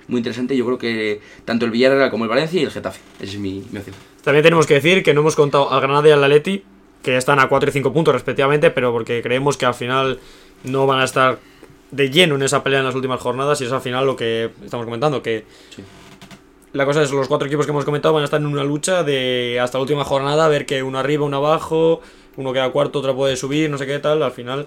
muy 0.09 0.19
interesante. 0.19 0.57
Yo 0.57 0.65
creo 0.65 0.79
que 0.79 1.21
tanto 1.45 1.65
el 1.67 1.71
Villarreal 1.71 2.11
como 2.11 2.25
el 2.25 2.31
Valencia 2.31 2.59
y 2.61 2.65
el 2.65 2.71
Getafe. 2.71 3.01
Esa 3.21 3.33
es 3.35 3.39
mi, 3.39 3.63
mi 3.71 3.79
opción. 3.79 3.95
También 4.25 4.43
tenemos 4.43 4.67
que 4.67 4.75
decir 4.75 5.03
que 5.05 5.13
no 5.15 5.21
hemos 5.21 5.37
contado 5.37 5.71
al 5.71 5.81
Granada 5.81 6.09
y 6.09 6.11
al 6.11 6.25
Atleti, 6.25 6.65
que 7.09 7.17
están 7.17 7.39
a 7.41 7.49
4 7.49 7.71
y 7.71 7.73
5 7.73 7.91
puntos 7.91 8.13
respectivamente, 8.13 8.71
pero 8.71 8.93
porque 8.93 9.23
creemos 9.23 9.57
que 9.57 9.65
al 9.65 9.73
final 9.73 10.19
no 10.65 10.87
van 10.87 11.01
a 11.01 11.05
estar 11.05 11.39
de 11.91 12.11
lleno 12.11 12.35
en 12.35 12.43
esa 12.43 12.63
pelea 12.63 12.81
en 12.81 12.85
las 12.85 12.95
últimas 12.95 13.19
jornadas 13.19 13.59
y 13.63 13.65
es 13.65 13.73
al 13.73 13.81
final 13.81 14.05
lo 14.05 14.15
que 14.15 14.51
estamos 14.63 14.85
comentando, 14.85 15.23
que 15.23 15.47
Sí. 15.75 15.83
la 16.75 16.85
cosa 16.85 17.03
es 17.03 17.11
los 17.11 17.27
cuatro 17.27 17.47
equipos 17.47 17.65
que 17.65 17.71
hemos 17.73 17.87
comentado 17.87 18.13
van 18.13 18.23
a 18.23 18.25
estar 18.27 18.39
en 18.39 18.47
una 18.47 18.63
lucha 18.63 19.03
de 19.05 19.59
hasta 19.59 19.79
la 19.79 19.83
última 19.83 20.05
jornada, 20.05 20.45
a 20.45 20.49
ver 20.49 20.67
que 20.67 20.83
uno 20.83 20.99
arriba, 20.99 21.25
uno 21.25 21.39
abajo, 21.39 22.03
uno 22.37 22.53
queda 22.53 22.71
cuarto, 22.73 22.99
otro 22.99 23.17
puede 23.17 23.37
subir, 23.37 23.71
no 23.71 23.79
sé 23.79 23.87
qué 23.87 23.99
tal, 24.01 24.23
al 24.23 24.33
final 24.33 24.67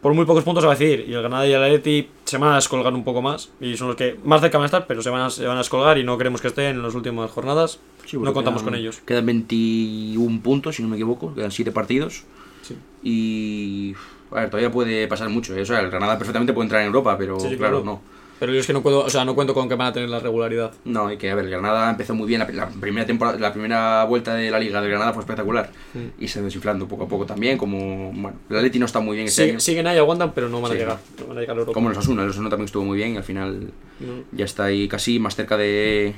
por 0.00 0.14
muy 0.14 0.24
pocos 0.24 0.44
puntos 0.44 0.64
va 0.64 0.68
a 0.68 0.76
decidir 0.76 1.04
y 1.08 1.14
el 1.14 1.20
Granada 1.20 1.48
y 1.48 1.52
el 1.52 1.62
Atleti 1.64 2.08
se 2.30 2.38
van 2.38 2.52
a 2.52 2.54
descolgar 2.54 2.94
un 2.94 3.02
poco 3.02 3.22
más 3.22 3.50
y 3.60 3.76
son 3.76 3.88
los 3.88 3.96
que 3.96 4.16
más 4.22 4.40
cerca 4.40 4.56
van 4.56 4.62
a 4.62 4.66
estar, 4.66 4.86
pero 4.86 5.02
se 5.02 5.10
van 5.10 5.22
a, 5.22 5.30
se 5.30 5.44
van 5.44 5.56
a 5.56 5.58
descolgar 5.58 5.98
y 5.98 6.04
no 6.04 6.16
queremos 6.16 6.40
que 6.40 6.46
estén 6.46 6.76
en 6.76 6.82
las 6.82 6.94
últimas 6.94 7.28
jornadas. 7.30 7.80
no 8.12 8.32
contamos 8.32 8.62
con 8.62 8.74
ellos. 8.76 9.00
Quedan 9.04 9.26
21 9.26 10.40
puntos, 10.40 10.76
si 10.76 10.82
no 10.82 10.88
me 10.88 10.96
equivoco. 10.96 11.34
Quedan 11.34 11.50
7 11.50 11.72
partidos. 11.72 12.22
Sí. 12.62 12.76
Y. 13.02 13.94
A 14.30 14.42
ver, 14.42 14.50
todavía 14.50 14.70
puede 14.70 15.08
pasar 15.08 15.28
mucho. 15.28 15.56
¿eh? 15.56 15.62
O 15.62 15.66
sea, 15.66 15.80
el 15.80 15.90
Granada 15.90 16.16
perfectamente 16.18 16.52
puede 16.52 16.66
entrar 16.66 16.82
en 16.82 16.86
Europa, 16.86 17.16
pero 17.18 17.40
Sí, 17.40 17.48
sí, 17.48 17.56
claro, 17.56 17.82
claro. 17.82 18.00
no. 18.00 18.19
Pero 18.40 18.52
yo 18.54 18.60
es 18.60 18.66
que 18.66 18.72
no 18.72 18.82
cuento, 18.82 19.04
o 19.04 19.10
sea, 19.10 19.24
no 19.26 19.34
cuento 19.34 19.52
con 19.54 19.68
que 19.68 19.74
van 19.74 19.88
a 19.88 19.92
tener 19.92 20.08
la 20.08 20.18
regularidad. 20.18 20.72
No, 20.86 21.06
hay 21.08 21.18
que, 21.18 21.30
a 21.30 21.34
ver, 21.34 21.48
Granada 21.50 21.90
empezó 21.90 22.14
muy 22.14 22.26
bien. 22.26 22.40
La, 22.40 22.48
la 22.50 22.68
primera 22.68 23.06
temporada, 23.06 23.38
la 23.38 23.52
primera 23.52 24.02
vuelta 24.06 24.34
de 24.34 24.50
la 24.50 24.58
liga 24.58 24.80
del 24.80 24.88
Granada 24.90 25.12
fue 25.12 25.20
espectacular. 25.22 25.70
Y 26.18 26.26
se 26.26 26.38
ha 26.38 26.42
desinflando 26.42 26.88
poco 26.88 27.04
a 27.04 27.08
poco 27.08 27.26
también. 27.26 27.58
Como. 27.58 28.10
Bueno, 28.12 28.38
el 28.48 28.56
Atleti 28.56 28.78
no 28.78 28.86
está 28.86 28.98
muy 29.00 29.14
bien 29.16 29.28
este 29.28 29.44
Sí- 29.44 29.50
año. 29.50 29.60
siguen 29.60 29.86
ahí, 29.86 29.98
aguantan, 29.98 30.32
pero 30.34 30.48
no 30.48 30.60
van 30.62 30.72
a 30.72 30.74
Sí, 30.74 30.80
llegar. 30.80 30.98
No 31.20 31.26
van 31.26 31.36
a 31.36 31.40
llegar 31.42 31.56
a 31.56 31.60
Europa. 31.60 31.74
Como 31.74 31.88
los 31.90 31.98
Asuna. 31.98 32.22
El 32.22 32.30
Osasuna 32.30 32.48
también 32.48 32.64
estuvo 32.64 32.84
muy 32.84 32.96
bien. 32.96 33.12
Y 33.14 33.16
al 33.18 33.24
final 33.24 33.70
No. 34.00 34.06
ya 34.32 34.46
está 34.46 34.64
ahí 34.64 34.88
casi 34.88 35.18
más 35.18 35.36
cerca 35.36 35.56
de. 35.58 36.14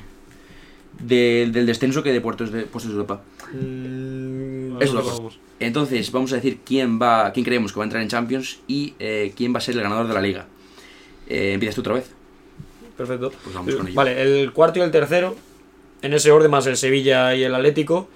de- 0.99 1.49
del 1.51 1.65
descenso 1.65 2.03
que 2.03 2.13
de 2.13 2.21
puertos 2.21 2.51
de 2.51 2.61
puestos 2.63 2.91
de 2.93 2.97
Europa. 3.01 3.21
Mm, 3.51 4.81
Eso 4.81 4.93
lo 4.93 5.01
que- 5.03 5.09
vamos. 5.09 5.39
Entonces, 5.59 6.11
vamos 6.11 6.31
a 6.33 6.35
decir 6.35 6.59
quién 6.65 6.99
va, 7.01 7.31
quién 7.31 7.43
creemos 7.45 7.71
que 7.71 7.79
va 7.79 7.83
a 7.83 7.87
entrar 7.87 8.01
en 8.03 8.09
Champions 8.09 8.59
y 8.67 8.93
eh, 8.99 9.33
quién 9.35 9.53
va 9.53 9.57
a 9.57 9.61
ser 9.61 9.75
el 9.75 9.81
ganador 9.81 10.07
de 10.07 10.13
la 10.13 10.21
liga. 10.21 10.45
Eh, 11.27 11.53
¿Empiezas 11.53 11.75
tú 11.75 11.81
otra 11.81 11.93
vez? 11.93 12.11
Perfecto. 12.97 13.31
Pues 13.43 13.55
vamos 13.55 13.75
con 13.75 13.87
ello. 13.87 13.95
Vale, 13.95 14.21
el 14.21 14.51
cuarto 14.53 14.79
y 14.79 14.81
el 14.81 14.91
tercero, 14.91 15.35
en 16.01 16.13
ese 16.13 16.31
orden 16.31 16.51
más 16.51 16.65
el 16.67 16.77
Sevilla 16.77 17.33
y 17.35 17.43
el 17.43 17.55
Atlético, 17.55 18.07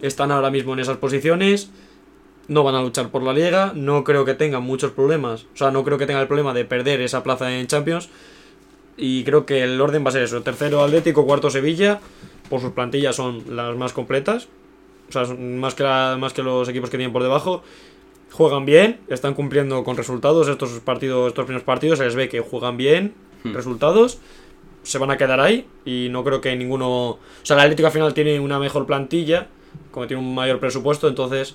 están 0.00 0.32
ahora 0.32 0.50
mismo 0.50 0.72
en 0.72 0.80
esas 0.80 0.96
posiciones. 0.96 1.70
No 2.48 2.62
van 2.62 2.74
a 2.74 2.82
luchar 2.82 3.10
por 3.10 3.22
la 3.22 3.32
liga, 3.32 3.72
no 3.74 4.04
creo 4.04 4.24
que 4.24 4.34
tengan 4.34 4.62
muchos 4.62 4.90
problemas. 4.90 5.44
O 5.54 5.56
sea, 5.56 5.70
no 5.70 5.82
creo 5.84 5.96
que 5.96 6.06
tengan 6.06 6.20
el 6.22 6.28
problema 6.28 6.52
de 6.52 6.64
perder 6.64 7.00
esa 7.00 7.22
plaza 7.22 7.56
en 7.56 7.66
Champions. 7.66 8.08
Y 8.96 9.24
creo 9.24 9.46
que 9.46 9.62
el 9.62 9.80
orden 9.80 10.04
va 10.04 10.10
a 10.10 10.12
ser 10.12 10.22
eso: 10.22 10.42
tercero 10.42 10.82
Atlético, 10.82 11.24
cuarto 11.26 11.50
Sevilla. 11.50 12.00
Por 12.50 12.60
sus 12.60 12.72
plantillas 12.72 13.16
son 13.16 13.42
las 13.56 13.74
más 13.76 13.92
completas. 13.94 14.48
O 15.08 15.12
sea, 15.12 15.24
son 15.24 15.58
más 15.58 15.74
que, 15.74 15.84
la- 15.84 16.16
más 16.18 16.32
que 16.34 16.42
los 16.42 16.68
equipos 16.68 16.90
que 16.90 16.98
tienen 16.98 17.12
por 17.12 17.22
debajo. 17.22 17.62
Juegan 18.36 18.64
bien, 18.64 18.98
están 19.08 19.34
cumpliendo 19.34 19.84
con 19.84 19.96
resultados 19.96 20.48
estos 20.48 20.70
partidos, 20.80 21.28
estos 21.28 21.44
primeros 21.44 21.64
partidos. 21.64 21.98
Se 21.98 22.04
les 22.04 22.16
ve 22.16 22.28
que 22.28 22.40
juegan 22.40 22.76
bien, 22.76 23.14
Hmm. 23.44 23.52
resultados. 23.54 24.18
Se 24.82 24.98
van 24.98 25.10
a 25.12 25.16
quedar 25.16 25.38
ahí 25.40 25.66
y 25.84 26.08
no 26.10 26.24
creo 26.24 26.40
que 26.40 26.54
ninguno. 26.56 27.10
O 27.10 27.18
sea, 27.42 27.56
el 27.56 27.62
Atlético 27.62 27.86
al 27.86 27.92
final 27.92 28.12
tiene 28.12 28.40
una 28.40 28.58
mejor 28.58 28.86
plantilla, 28.86 29.46
como 29.92 30.06
tiene 30.08 30.20
un 30.22 30.34
mayor 30.34 30.58
presupuesto, 30.58 31.06
entonces 31.08 31.54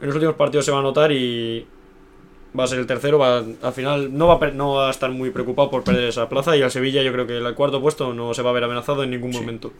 en 0.00 0.06
los 0.08 0.14
últimos 0.14 0.34
partidos 0.36 0.66
se 0.66 0.72
va 0.72 0.80
a 0.80 0.82
notar 0.82 1.10
y 1.10 1.66
va 2.58 2.64
a 2.64 2.66
ser 2.66 2.80
el 2.80 2.86
tercero. 2.86 3.18
Va, 3.18 3.38
al 3.38 3.72
final 3.72 4.16
no 4.16 4.26
va, 4.28 4.34
a, 4.46 4.50
no 4.50 4.74
va 4.74 4.88
a 4.88 4.90
estar 4.90 5.10
muy 5.10 5.30
preocupado 5.30 5.70
por 5.70 5.82
perder 5.84 6.04
esa 6.04 6.28
plaza 6.28 6.56
y 6.56 6.62
al 6.62 6.70
Sevilla 6.70 7.02
yo 7.02 7.12
creo 7.12 7.26
que 7.26 7.38
el 7.38 7.54
cuarto 7.54 7.80
puesto 7.80 8.12
no 8.12 8.34
se 8.34 8.42
va 8.42 8.50
a 8.50 8.52
ver 8.52 8.64
amenazado 8.64 9.02
en 9.04 9.10
ningún 9.10 9.32
Sí. 9.32 9.40
momento. 9.40 9.72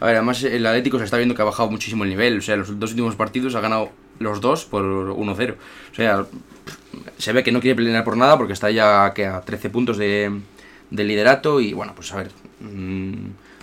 A 0.00 0.06
ver, 0.06 0.16
además 0.16 0.42
el 0.42 0.66
Atlético 0.66 0.98
se 0.98 1.04
está 1.04 1.16
viendo 1.16 1.34
que 1.34 1.42
ha 1.42 1.46
bajado 1.46 1.70
muchísimo 1.70 2.04
el 2.04 2.10
nivel. 2.10 2.38
O 2.38 2.42
sea, 2.42 2.56
los 2.56 2.78
dos 2.78 2.90
últimos 2.90 3.14
partidos 3.16 3.54
ha 3.54 3.60
ganado 3.60 3.90
los 4.18 4.40
dos 4.40 4.64
por 4.64 4.84
1-0. 4.84 5.54
O 5.92 5.94
sea, 5.94 6.26
se 7.18 7.32
ve 7.32 7.42
que 7.42 7.52
no 7.52 7.60
quiere 7.60 7.76
pelear 7.76 8.04
por 8.04 8.16
nada 8.16 8.36
porque 8.36 8.52
está 8.52 8.70
ya 8.70 9.12
que 9.14 9.26
a 9.26 9.40
13 9.40 9.70
puntos 9.70 9.96
de, 9.96 10.30
del 10.90 11.08
liderato. 11.08 11.60
Y 11.60 11.72
bueno, 11.72 11.92
pues 11.94 12.12
a 12.12 12.16
ver, 12.16 12.30
mm, 12.60 13.14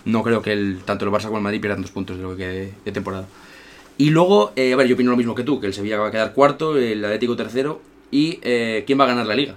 no 0.06 0.24
creo 0.24 0.42
que 0.42 0.54
el, 0.54 0.82
tanto 0.86 1.06
el 1.06 1.12
Barça 1.12 1.26
como 1.26 1.38
el 1.38 1.44
Madrid 1.44 1.62
pierdan 1.62 1.82
dos 1.82 1.92
puntos 1.92 2.18
de 2.18 2.24
lo 2.24 2.36
que 2.36 2.74
de 2.84 2.92
temporada. 2.92 3.28
Y 3.98 4.10
luego, 4.10 4.54
eh, 4.56 4.74
a 4.74 4.76
ver, 4.76 4.88
yo 4.88 4.96
opino 4.96 5.12
lo 5.12 5.18
mismo 5.18 5.36
que 5.36 5.44
tú, 5.44 5.60
que 5.60 5.68
el 5.68 5.74
Sevilla 5.74 6.00
va 6.00 6.08
a 6.08 6.12
quedar 6.12 6.34
cuarto, 6.34 6.78
el 6.78 7.04
Atlético 7.06 7.36
tercero. 7.36 7.82
¿Y 8.10 8.40
eh, 8.42 8.84
quién 8.86 9.00
va 9.00 9.04
a 9.06 9.08
ganar 9.08 9.26
la 9.26 9.36
liga? 9.36 9.56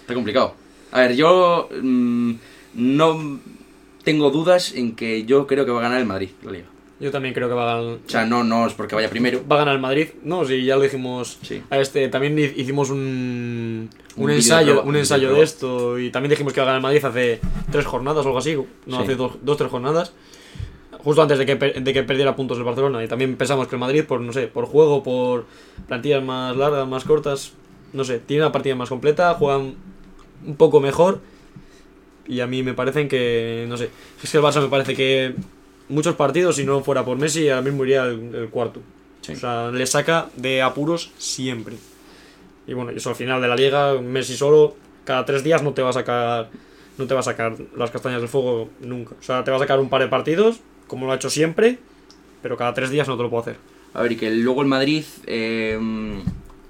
Está 0.00 0.14
complicado. 0.14 0.54
A 0.92 1.00
ver, 1.00 1.16
yo 1.16 1.68
mm, 1.82 2.32
no 2.74 3.40
tengo 4.06 4.30
dudas 4.30 4.72
en 4.74 4.94
que 4.94 5.24
yo 5.24 5.46
creo 5.46 5.64
que 5.66 5.72
va 5.72 5.80
a 5.80 5.82
ganar 5.82 5.98
el 6.00 6.06
Madrid 6.06 6.30
la 6.44 6.52
liga. 6.52 6.66
Yo 6.98 7.10
también 7.10 7.34
creo 7.34 7.48
que 7.48 7.54
va 7.54 7.64
a 7.64 7.76
ganar. 7.76 7.98
O 8.06 8.08
sea, 8.08 8.24
no, 8.24 8.42
no 8.42 8.66
es 8.66 8.72
porque 8.72 8.94
vaya 8.94 9.10
primero. 9.10 9.42
Va 9.46 9.56
a 9.56 9.58
ganar 9.58 9.74
el 9.74 9.80
Madrid. 9.82 10.08
No, 10.22 10.46
sí, 10.46 10.64
ya 10.64 10.76
lo 10.76 10.82
dijimos. 10.82 11.38
Sí. 11.42 11.62
A 11.68 11.78
este, 11.78 12.08
también 12.08 12.38
hi- 12.38 12.54
hicimos 12.56 12.88
un, 12.88 13.90
un, 14.16 14.30
ensayo, 14.30 14.72
prueba, 14.74 14.88
un 14.88 14.96
ensayo 14.96 15.34
de 15.34 15.42
esto 15.42 15.98
y 15.98 16.10
también 16.10 16.30
dijimos 16.30 16.54
que 16.54 16.60
iba 16.60 16.64
a 16.64 16.72
ganar 16.72 16.78
el 16.78 16.82
Madrid 16.84 17.04
hace 17.04 17.40
tres 17.70 17.84
jornadas 17.84 18.24
o 18.24 18.28
algo 18.28 18.38
así, 18.38 18.56
no 18.86 18.96
Sí. 18.96 19.02
hace 19.02 19.14
dos, 19.16 19.32
dos 19.42 19.58
tres 19.58 19.70
jornadas, 19.70 20.12
justo 21.04 21.20
antes 21.20 21.36
de 21.38 21.44
que, 21.44 21.56
de 21.56 21.92
que 21.92 22.02
perdiera 22.02 22.34
puntos 22.34 22.56
el 22.56 22.64
Barcelona 22.64 23.04
y 23.04 23.08
también 23.08 23.36
pensamos 23.36 23.68
que 23.68 23.74
el 23.74 23.80
Madrid 23.80 24.04
por 24.04 24.20
no 24.22 24.32
sé, 24.32 24.46
por 24.46 24.64
juego, 24.64 25.02
por 25.02 25.44
plantillas 25.88 26.22
más 26.24 26.56
largas, 26.56 26.88
más 26.88 27.04
cortas, 27.04 27.52
no 27.92 28.04
sé, 28.04 28.20
tiene 28.20 28.44
una 28.44 28.52
partida 28.52 28.74
más 28.74 28.88
completa, 28.88 29.34
juegan 29.34 29.74
un 30.46 30.56
poco 30.56 30.80
mejor 30.80 31.20
y 32.28 32.40
a 32.40 32.46
mí 32.46 32.62
me 32.62 32.74
parecen 32.74 33.08
que 33.08 33.66
no 33.68 33.76
sé, 33.76 33.90
es 34.22 34.30
que 34.30 34.36
el 34.36 34.42
Barça 34.42 34.60
me 34.60 34.68
parece 34.68 34.94
que 34.94 35.34
muchos 35.88 36.14
partidos 36.14 36.56
si 36.56 36.64
no 36.64 36.82
fuera 36.82 37.04
por 37.04 37.16
Messi 37.18 37.48
ahora 37.48 37.62
mismo 37.62 37.84
iría 37.84 38.04
el, 38.04 38.34
el 38.34 38.48
cuarto. 38.48 38.80
Sí. 39.20 39.32
O 39.32 39.36
sea, 39.36 39.70
le 39.70 39.86
saca 39.86 40.28
de 40.36 40.62
apuros 40.62 41.12
siempre. 41.18 41.76
Y 42.66 42.74
bueno, 42.74 42.90
eso 42.90 43.10
al 43.10 43.16
final 43.16 43.40
de 43.40 43.48
la 43.48 43.56
liga, 43.56 44.00
Messi 44.00 44.36
solo, 44.36 44.76
cada 45.04 45.24
tres 45.24 45.42
días 45.44 45.62
no 45.62 45.72
te 45.72 45.82
va 45.82 45.90
a 45.90 45.92
sacar. 45.92 46.50
No 46.98 47.06
te 47.06 47.12
va 47.12 47.20
a 47.20 47.22
sacar 47.22 47.54
las 47.76 47.90
castañas 47.90 48.20
del 48.20 48.28
fuego 48.28 48.70
nunca. 48.80 49.14
O 49.20 49.22
sea, 49.22 49.44
te 49.44 49.50
va 49.50 49.58
a 49.58 49.60
sacar 49.60 49.78
un 49.80 49.90
par 49.90 50.00
de 50.00 50.08
partidos, 50.08 50.60
como 50.86 51.04
lo 51.04 51.12
ha 51.12 51.16
hecho 51.16 51.28
siempre, 51.28 51.78
pero 52.42 52.56
cada 52.56 52.72
tres 52.72 52.88
días 52.88 53.06
no 53.06 53.18
te 53.18 53.22
lo 53.22 53.28
puedo 53.28 53.42
hacer. 53.42 53.56
A 53.92 54.00
ver, 54.00 54.12
y 54.12 54.16
que 54.16 54.30
luego 54.30 54.62
el 54.62 54.68
Madrid, 54.68 55.04
eh, 55.26 55.78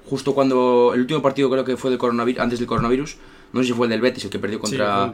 justo 0.05 0.35
cuando 0.35 0.93
el 0.95 1.01
último 1.03 1.23
partido 1.23 1.49
creo 1.49 1.65
que 1.65 1.77
fue 1.77 1.91
del 1.91 1.99
coronavirus, 1.99 2.41
antes 2.41 2.59
del 2.59 2.67
coronavirus, 2.67 3.19
no 3.57 3.63
sé 3.63 3.69
si 3.69 3.73
fue 3.75 3.87
el 3.87 3.91
del 3.91 4.01
Betis 4.01 4.25
el 4.25 4.31
que 4.31 4.39
perdió 4.39 4.61
contra... 4.61 5.11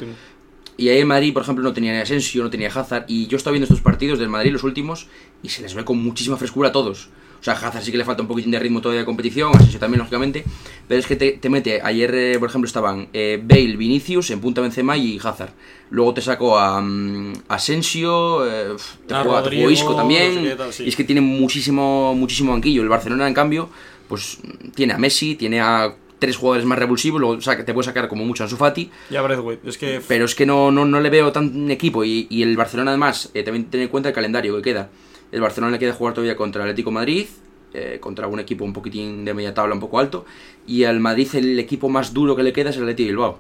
y 0.77 0.89
ahí 0.89 0.99
el 0.99 1.07
Madrid, 1.07 1.33
por 1.33 1.43
ejemplo, 1.43 1.63
no 1.65 1.73
tenía 1.73 1.93
ni 1.93 1.99
Asensio, 1.99 2.43
no 2.43 2.51
tenía 2.51 2.69
Hazard, 2.69 3.05
y 3.09 3.27
yo 3.27 3.37
estaba 3.37 3.53
viendo 3.53 3.65
estos 3.65 3.81
partidos 3.81 4.19
del 4.19 4.29
Madrid, 4.29 4.53
los 4.53 4.65
últimos, 4.65 5.07
y 5.43 5.49
se 5.49 5.63
les 5.63 5.75
ve 5.75 5.85
con 5.85 6.03
muchísima 6.03 6.37
frescura 6.37 6.69
a 6.69 6.73
todos. 6.73 7.09
O 7.43 7.45
sea, 7.45 7.55
Hazard 7.55 7.83
sí 7.83 7.91
que 7.91 7.99
le 7.99 8.05
falta 8.05 8.23
un 8.23 8.29
poquitín 8.29 8.53
de 8.53 8.59
ritmo 8.61 8.81
todavía 8.81 9.01
de 9.01 9.05
competición, 9.05 9.51
Asensio 9.53 9.81
también, 9.81 9.99
lógicamente. 9.99 10.45
Pero 10.87 11.01
es 11.01 11.09
que 11.09 11.17
te, 11.17 11.33
te 11.33 11.49
mete, 11.51 11.81
ayer, 11.83 12.15
eh, 12.15 12.39
por 12.39 12.49
ejemplo, 12.49 12.69
estaban 12.69 13.09
eh, 13.13 13.43
Bale, 13.43 13.77
Vinicius, 13.77 14.31
en 14.31 14.41
punta 14.41 14.61
Benzema 14.61 14.97
y 14.97 15.19
Hazard. 15.19 15.51
Luego 15.91 16.15
te 16.15 16.21
sacó 16.21 16.57
a 16.57 16.81
mm, 16.81 17.33
Asensio, 17.49 18.47
eh, 18.47 18.77
te, 19.09 19.15
A 19.15 19.25
juega, 19.25 19.39
te 19.39 19.45
Rodrigo, 19.47 19.63
jugó 19.63 19.71
Isco 19.73 19.91
no 19.91 19.97
también. 19.97 20.57
tal, 20.57 20.73
sí. 20.73 20.85
Y 20.85 20.89
es 20.91 20.95
que 20.95 21.03
tiene 21.03 21.21
muchísimo, 21.21 22.15
muchísimo 22.15 22.53
banquillo. 22.53 22.81
El 22.81 22.89
Barcelona, 22.89 23.27
en 23.27 23.35
cambio, 23.35 23.69
pues 24.07 24.39
tiene 24.77 24.93
a 24.93 24.99
Messi, 24.99 25.35
tiene 25.35 25.61
a 25.61 25.97
tres 26.23 26.37
jugadores 26.37 26.65
más 26.65 26.79
revulsivos, 26.79 27.21
luego 27.21 27.41
saca- 27.43 27.65
te 27.65 27.75
puede 27.75 27.85
sacar 27.85 28.09
como 28.09 28.25
mucho 28.25 28.43
a 28.43 28.47
Ansu 28.47 28.57
Fati, 28.57 28.91
Y 29.11 29.17
a. 29.17 29.23
Es 29.67 29.77
que. 29.77 30.01
pero 30.09 30.25
es 30.25 30.35
que 30.35 30.47
no, 30.47 30.71
no, 30.71 30.85
no 30.87 31.01
le 31.01 31.11
veo 31.11 31.31
tan 31.33 31.71
equipo. 31.71 32.05
Y, 32.05 32.27
y 32.31 32.43
el 32.43 32.57
Barcelona, 32.57 32.93
además, 32.93 33.31
eh, 33.35 33.43
también 33.43 33.67
tener 33.67 33.85
en 33.87 33.91
cuenta 33.91 34.09
el 34.09 34.15
calendario 34.15 34.57
que 34.57 34.63
queda. 34.63 34.89
El 35.33 35.41
Barcelona 35.41 35.73
le 35.73 35.79
queda 35.79 35.93
jugar 35.93 36.15
todavía 36.15 36.37
contra 36.37 36.63
el 36.63 36.69
Atlético 36.71 36.91
de 36.91 36.95
Madrid, 36.95 37.27
eh, 37.75 37.99
contra 38.01 38.27
un 38.29 38.39
equipo 38.41 38.65
un 38.65 38.73
poquitín 38.73 39.25
de 39.25 39.35
media 39.35 39.53
tabla, 39.53 39.75
un 39.75 39.81
poco 39.81 39.99
alto. 39.99 40.25
Y 40.67 40.85
al 40.85 41.01
Madrid, 41.01 41.29
el 41.35 41.59
equipo 41.59 41.89
más 41.89 42.15
duro 42.15 42.37
que 42.37 42.43
le 42.43 42.53
queda 42.53 42.71
es 42.71 42.77
el 42.77 42.83
Atlético 42.85 43.09
Bilbao. 43.09 43.39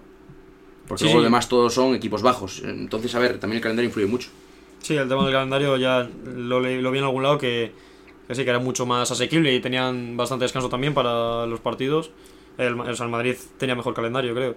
Porque 0.89 0.99
Sí, 1.01 1.05
luego 1.05 1.19
sí. 1.21 1.23
los 1.23 1.25
demás 1.25 1.49
todos 1.49 1.73
son 1.75 1.95
equipos 1.95 2.23
bajos. 2.23 2.63
Entonces, 2.65 3.15
a 3.15 3.19
ver, 3.19 3.39
también 3.39 3.59
el 3.59 3.63
calendario 3.63 3.89
influye 3.89 4.09
mucho. 4.09 4.31
Sí, 4.81 4.95
el 4.97 5.09
tema 5.09 5.23
del 5.25 5.33
calendario 5.33 5.77
ya 5.77 6.09
lo, 6.35 6.61
lo 6.61 6.91
vi 6.91 6.99
en 6.99 7.05
algún 7.05 7.23
lado 7.23 7.39
que, 7.39 7.73
que 8.27 8.35
sí, 8.35 8.43
que 8.43 8.51
era 8.51 8.59
mucho 8.59 8.85
más 8.85 9.11
asequible 9.13 9.55
y 9.55 9.61
tenían 9.61 10.17
bastante 10.17 10.45
descanso 10.45 10.69
también 10.69 10.93
para 10.93 11.47
los 11.47 11.61
partidos. 11.61 12.11
El, 12.59 12.79
o 12.79 12.95
sea, 12.95 13.07
el 13.07 13.13
Madrid 13.13 13.37
tenía 13.59 13.75
mejor 13.75 13.95
calendario, 13.95 14.35
creo. 14.35 14.55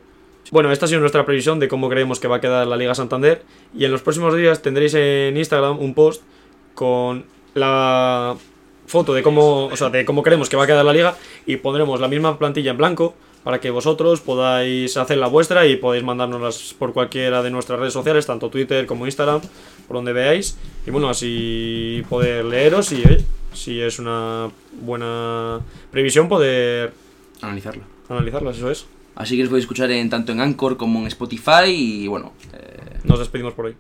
Bueno, 0.52 0.72
esta 0.72 0.86
ha 0.86 0.88
sido 0.88 1.00
nuestra 1.00 1.26
previsión 1.26 1.60
de 1.60 1.68
cómo 1.68 1.90
creemos 1.90 2.20
que 2.20 2.28
va 2.28 2.38
a 2.38 2.42
quedar 2.42 2.68
la 2.68 2.78
Liga 2.78 2.94
Santander. 2.94 3.44
Y 3.76 3.86
en 3.86 3.92
los 3.92 4.02
próximos 4.02 4.36
días 4.36 4.62
tendréis 4.62 4.94
en 4.94 5.36
Instagram 5.38 5.80
un 5.80 5.94
post 5.94 6.22
con 6.76 7.26
la 7.56 8.36
foto 8.86 9.14
de 9.14 9.24
cómo, 9.24 9.66
o 9.66 9.76
sea, 9.76 9.90
de 9.90 10.06
cómo 10.06 10.22
creemos 10.22 10.50
que 10.50 10.58
va 10.58 10.66
a 10.66 10.68
quedar 10.68 10.86
la 10.86 10.94
liga 10.94 11.16
y 11.46 11.58
pondremos 11.58 12.00
la 12.00 12.08
misma 12.08 12.38
plantilla 12.38 12.72
en 12.72 12.78
blanco 12.78 13.16
para 13.44 13.60
que 13.60 13.70
vosotros 13.70 14.22
podáis 14.22 14.98
hacer 14.98 15.18
la 15.18 15.28
vuestra 15.28 15.66
y 15.68 15.76
podéis 15.76 16.04
mandárnoslas 16.04 16.76
por 16.78 16.94
cualquiera 16.94 17.44
de 17.44 17.52
nuestras 17.52 17.80
redes 17.80 17.94
sociales, 17.94 18.26
tanto 18.26 18.50
Twitter 18.50 18.86
como 18.86 19.06
Instagram, 19.06 19.42
por 19.88 19.98
donde 19.98 20.14
veáis. 20.14 20.58
Y 20.86 20.92
bueno, 20.92 21.10
así 21.10 22.04
poder 22.10 22.46
leeros 22.46 22.92
y 22.92 23.04
si 23.54 23.82
es 23.82 24.00
una 24.00 24.50
buena 24.82 25.62
previsión 25.92 26.28
poder 26.28 26.92
Analizarlo. 27.42 27.84
analizarlas, 28.10 28.58
eso 28.58 28.72
es. 28.72 28.86
Así 29.16 29.38
que 29.38 29.44
os 29.44 29.50
podéis 29.50 29.64
escuchar 29.64 29.90
en, 29.92 30.10
tanto 30.10 30.32
en 30.32 30.42
Anchor 30.42 30.78
como 30.78 31.00
en 31.00 31.08
Spotify. 31.08 31.68
Y 31.68 32.08
bueno, 32.08 32.34
eh, 32.54 33.00
Nos 33.04 33.20
despedimos 33.20 33.54
por 33.54 33.66
hoy. 33.66 33.76